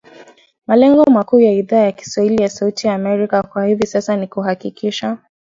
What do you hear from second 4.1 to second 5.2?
ni kuhakikisha